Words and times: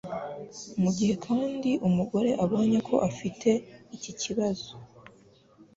Mu 0.81 0.89
gihe 0.97 1.13
kandi 1.27 1.69
umugore 1.87 2.29
abonye 2.43 2.79
ko 2.87 2.95
afite 3.09 3.49
iki 3.95 4.11
kibazo 4.21 4.71